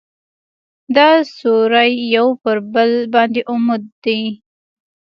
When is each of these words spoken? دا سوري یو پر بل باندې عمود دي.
دا 0.95 1.09
سوري 1.37 1.89
یو 2.15 2.27
پر 2.41 2.57
بل 2.73 2.91
باندې 3.13 3.41
عمود 3.51 3.83
دي. 4.03 4.21